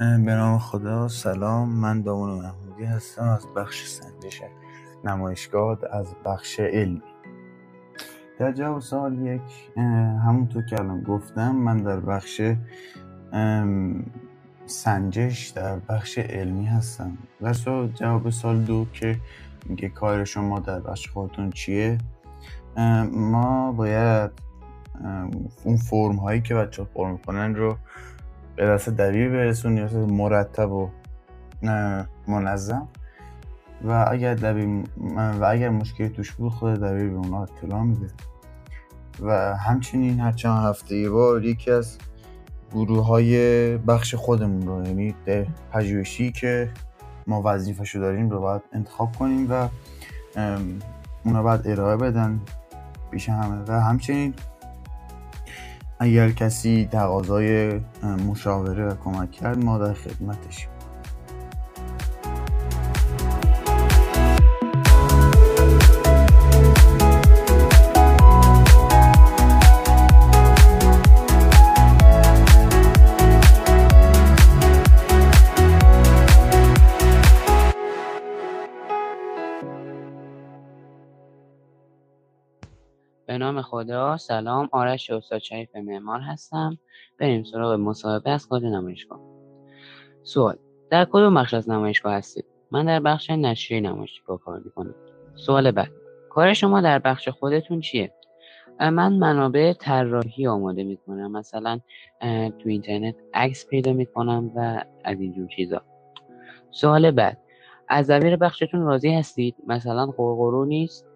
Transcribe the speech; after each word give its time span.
به 0.00 0.06
نام 0.06 0.58
خدا 0.58 1.08
سلام. 1.08 1.68
من 1.68 2.02
دامون 2.02 2.30
محمودی 2.30 2.84
هستم 2.84 3.22
از 3.22 3.46
بخش 3.56 3.86
سنجش 3.86 4.42
نمایشگاه 5.04 5.78
از 5.92 6.14
بخش 6.24 6.60
علمی. 6.60 7.02
در 8.38 8.52
جواب 8.52 8.80
سال 8.80 9.18
یک 9.18 9.78
همونطور 10.24 10.62
که 10.62 10.80
الان 10.80 11.02
گفتم 11.02 11.56
من 11.56 11.76
در 11.76 12.00
بخش 12.00 12.42
سنجش 14.66 15.48
در 15.48 15.78
بخش 15.78 16.18
علمی 16.18 16.66
هستم. 16.66 17.18
و 17.40 17.52
جواب 17.94 18.30
سال 18.30 18.58
دو 18.58 18.86
که 18.92 19.16
میگه 19.66 19.88
کار 19.88 20.24
شما 20.24 20.60
در 20.60 20.80
بخش 20.80 21.08
خودتون 21.08 21.50
چیه؟ 21.50 21.98
ما 23.12 23.72
باید 23.72 24.30
اون 25.64 25.76
فرم 25.76 26.16
هایی 26.16 26.40
که 26.40 26.54
بچه 26.54 26.84
پر 26.84 27.10
می‌کنن 27.10 27.54
رو 27.54 27.76
به 28.60 28.66
دست 28.66 28.88
دبیر 28.88 29.28
برسون 29.28 29.72
نیاز 29.72 29.94
مرتب 29.94 30.72
و 30.72 30.90
منظم. 32.28 32.88
و 33.84 34.06
اگر 34.10 34.34
دبیر 34.34 34.84
و 35.40 35.44
اگر 35.44 35.68
مشکلی 35.68 36.08
توش 36.08 36.32
بود 36.32 36.52
خود 36.52 36.74
دبیر 36.74 37.08
به 37.08 37.16
اونا 37.16 37.42
اطلاع 37.42 37.82
میده. 37.82 38.06
و 39.20 39.56
همچنین 39.56 40.20
هر 40.20 40.32
چند 40.32 40.64
هفته 40.64 40.96
یه 40.96 41.10
بار 41.10 41.44
یکی 41.44 41.70
از 41.70 41.98
گروه 42.72 43.06
های 43.06 43.76
بخش 43.76 44.14
خودمون 44.14 44.66
رو 44.66 44.86
یعنی 44.86 45.14
پژوهشی 45.72 46.32
که 46.32 46.70
ما 47.26 47.42
وظیفهشو 47.44 47.98
داریم 47.98 48.30
رو 48.30 48.40
باید 48.40 48.62
انتخاب 48.72 49.16
کنیم 49.16 49.46
و 49.50 49.68
اونا 51.24 51.42
باید 51.42 51.68
ارائه 51.68 51.96
بدن 51.96 52.40
بیش 53.10 53.28
همه. 53.28 53.64
و 53.68 53.80
همچنین 53.80 54.34
اگر 56.02 56.30
کسی 56.30 56.88
تقاضای 56.92 57.80
مشاوره 58.28 58.88
و 58.88 58.94
کمک 59.04 59.30
کرد 59.30 59.64
ما 59.64 59.78
در 59.78 59.92
خدمتشیم 59.92 60.68
به 83.30 83.38
نام 83.38 83.62
خدا. 83.62 84.16
سلام. 84.16 84.68
آرش 84.72 85.10
استاد 85.10 85.38
شریف 85.38 85.76
معمار 85.76 86.20
هستم. 86.20 86.78
بریم 87.18 87.44
سراغ 87.44 87.72
مصاحبه 87.72 88.30
از 88.30 88.48
کد 88.50 88.64
نمایشگاه. 88.64 89.20
سوال. 90.22 90.56
در 90.90 91.04
کدوم 91.04 91.34
بخش 91.34 91.54
از 91.54 91.70
نمایشگاه 91.70 92.14
هستید؟ 92.14 92.44
من 92.70 92.86
در 92.86 93.00
بخش 93.00 93.30
نشریه 93.30 93.80
نمایشگاه 93.80 94.40
کار 94.40 94.60
می‌کنم. 94.64 94.94
سوال 95.34 95.70
بعد. 95.70 95.90
کار 96.30 96.52
شما 96.52 96.80
در 96.80 96.98
بخش 96.98 97.28
خودتون 97.28 97.80
چیه؟ 97.80 98.12
من 98.80 99.12
منابع 99.12 99.72
طراحی 99.72 100.46
آماده 100.46 100.84
می‌کنم. 100.84 101.32
مثلا 101.32 101.80
تو 102.58 102.68
اینترنت 102.68 103.14
عکس 103.34 103.66
پیدا 103.66 103.92
می‌کنم 103.92 104.50
و 104.54 104.84
از 105.04 105.20
اینجور 105.20 105.48
چیزا. 105.48 105.82
سوال 106.70 107.10
بعد. 107.10 107.38
از 107.88 108.10
دبیر 108.10 108.36
بخشتون 108.36 108.80
راضی 108.80 109.14
هستید؟ 109.14 109.56
مثلا 109.66 110.06
قرقرو 110.06 110.64
نیست؟ 110.64 111.09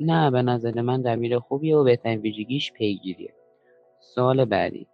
نه 0.00 0.30
به 0.30 0.42
نظر 0.42 0.80
من 0.80 1.02
دبیر 1.02 1.38
خوبیه 1.38 1.76
و 1.76 1.84
بهترین 1.84 2.20
ویژگیش 2.20 2.72
پیگیریه. 2.72 3.34
سوال 4.00 4.44
بعدی. 4.44 4.86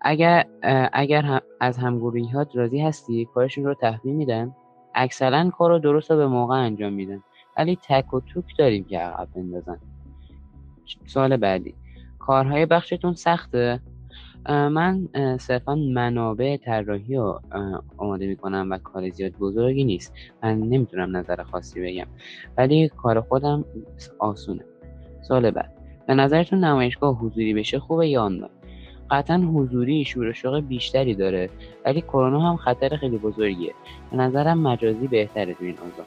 اگر 0.00 0.46
اگر 0.92 1.40
از 1.60 1.78
همگروهیات 1.78 2.56
راضی 2.56 2.80
هستی؟ 2.80 3.28
کارشون 3.34 3.64
رو 3.64 3.74
تحویل 3.74 4.14
میدن؟ 4.14 4.54
اکثرا 4.94 5.50
کار 5.50 5.70
رو 5.70 5.78
درست 5.78 6.10
و 6.10 6.16
به 6.16 6.26
موقع 6.26 6.54
انجام 6.54 6.92
میدن. 6.92 7.22
ولی 7.56 7.78
تک 7.88 8.14
و 8.14 8.20
توک 8.20 8.44
داریم 8.58 8.84
که 8.84 8.98
عقب 8.98 9.28
بندازن. 9.34 9.80
سوال 11.06 11.36
بعدی. 11.36 11.74
کارهای 12.18 12.66
بخشتون 12.66 13.14
سخته؟ 13.14 13.80
من 14.48 15.08
صرفا 15.40 15.74
منابع 15.74 16.56
طراحی 16.56 17.16
رو 17.16 17.40
آماده 17.96 18.26
می‌کنم 18.26 18.68
و 18.70 18.78
کار 18.78 19.10
زیاد 19.10 19.32
بزرگی 19.32 19.84
نیست. 19.84 20.14
من 20.42 20.58
نمی‌تونم 20.58 21.16
نظر 21.16 21.42
خاصی 21.42 21.80
بگم. 21.80 22.06
ولی 22.58 22.88
کار 22.88 23.20
خودم 23.20 23.64
آسونه. 24.18 24.64
سال 25.22 25.50
بعد. 25.50 25.72
به 26.06 26.14
نظرتون 26.14 26.64
نمایشگاه 26.64 27.18
حضوری 27.18 27.54
بشه 27.54 27.78
خوبه 27.78 28.08
یا 28.08 28.22
آنلاین؟ 28.22 28.52
قطعا 29.10 29.36
حضوری 29.36 30.04
شور 30.04 30.32
شوق 30.32 30.60
بیشتری 30.60 31.14
داره 31.14 31.50
ولی 31.84 32.00
کرونا 32.00 32.40
هم 32.40 32.56
خطر 32.56 32.96
خیلی 32.96 33.18
بزرگیه. 33.18 33.74
به 34.10 34.16
نظرم 34.16 34.58
مجازی 34.58 35.08
بهتره 35.08 35.54
تو 35.54 35.64
این 35.64 35.78
اوضاع 35.78 36.06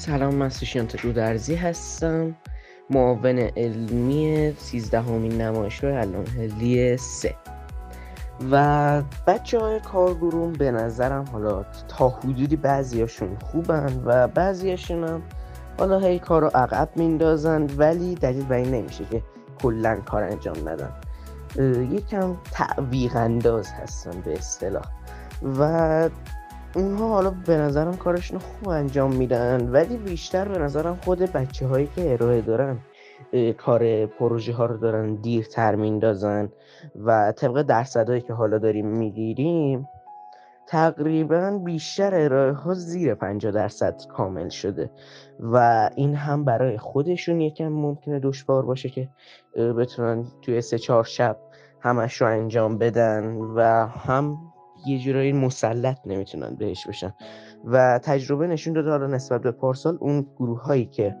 سلام 0.00 0.34
من 0.34 0.48
سوشیانت 0.48 1.00
رودرزی 1.00 1.54
هستم. 1.54 2.36
معاون 2.90 3.38
علمی 3.38 4.54
سیزدهمین 4.58 5.40
نمایشگاه 5.40 5.90
علامهلی 5.90 6.96
سه. 6.96 7.34
و 8.50 9.02
بچه 9.26 9.58
های 9.58 9.80
کارگروم 9.80 10.52
به 10.52 10.70
نظرم 10.70 11.24
حالا 11.32 11.64
تا 11.88 12.08
حدودی 12.08 12.56
بعضیاشون 12.56 13.36
خوبن 13.42 14.02
و 14.04 14.28
بعضیاشون 14.28 15.04
هم 15.04 15.22
حالا 15.78 15.98
هی 15.98 16.18
کار 16.18 16.42
رو 16.42 16.50
عقب 16.54 16.88
میندازن 16.96 17.66
ولی 17.76 18.14
دلیل 18.14 18.44
بر 18.44 18.56
این 18.56 18.74
نمیشه 18.74 19.04
که 19.04 19.22
کلا 19.62 19.96
کار 19.96 20.22
انجام 20.22 20.68
ندن. 20.68 20.92
یکم 21.92 22.36
تعویق 22.52 23.16
انداز 23.16 23.72
هستن 23.72 24.20
به 24.20 24.32
اصطلاح. 24.32 24.84
و 25.58 26.08
اونها 26.74 27.08
حالا 27.08 27.34
به 27.46 27.56
نظرم 27.56 27.96
کارشون 27.96 28.38
خوب 28.38 28.68
انجام 28.68 29.14
میدن 29.14 29.70
ولی 29.70 29.96
بیشتر 29.96 30.48
به 30.48 30.58
نظرم 30.58 30.98
خود 31.04 31.18
بچه 31.18 31.66
هایی 31.66 31.88
که 31.96 32.12
ارائه 32.12 32.40
دارن 32.40 32.78
کار 33.58 34.06
پروژه 34.06 34.52
ها 34.52 34.66
رو 34.66 34.76
دارن 34.76 35.14
دیرتر 35.14 35.74
میندازن 35.74 36.48
و 36.96 37.32
طبق 37.32 37.62
درصدهایی 37.62 38.20
که 38.20 38.32
حالا 38.32 38.58
داریم 38.58 38.86
می‌گیریم 38.86 39.88
تقریبا 40.66 41.60
بیشتر 41.64 42.14
ارائه 42.14 42.52
ها 42.52 42.74
زیر 42.74 43.14
50 43.14 43.52
درصد 43.52 44.02
کامل 44.08 44.48
شده 44.48 44.90
و 45.40 45.90
این 45.96 46.14
هم 46.14 46.44
برای 46.44 46.78
خودشون 46.78 47.40
یکم 47.40 47.68
ممکنه 47.68 48.20
دشوار 48.20 48.66
باشه 48.66 48.88
که 48.88 49.08
بتونن 49.56 50.24
توی 50.42 50.60
سه 50.60 50.78
چهار 50.78 51.04
شب 51.04 51.36
همش 51.80 52.20
رو 52.20 52.26
انجام 52.26 52.78
بدن 52.78 53.36
و 53.36 53.86
هم 53.86 54.49
یه 54.86 54.98
جورایی 54.98 55.32
مسلط 55.32 55.98
نمی‌تونن 56.06 56.54
بهش 56.54 56.86
بشن. 56.86 57.14
و 57.64 57.98
تجربه 57.98 58.46
نشون 58.46 58.72
داده 58.72 58.90
حالا 58.90 59.06
نسبت 59.06 59.42
به 59.42 59.50
پارسال 59.50 59.98
اون 60.00 60.26
گروه 60.36 60.62
هایی 60.62 60.86
که 60.86 61.16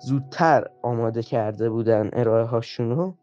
زودتر 0.00 0.66
آماده 0.82 1.22
کرده 1.22 1.70
بودن 1.70 2.10
ارائه 2.12 2.44
هاشونو 2.44 3.14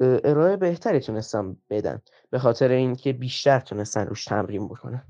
ارائه 0.00 0.56
بهتری 0.56 1.00
تونستن 1.00 1.56
بدن. 1.70 1.98
به 2.30 2.38
خاطر 2.38 2.68
اینکه 2.68 3.12
بیشتر 3.12 3.60
تونستن 3.60 4.06
روش 4.06 4.24
تمرین 4.24 4.68
بکنن. 4.68 5.02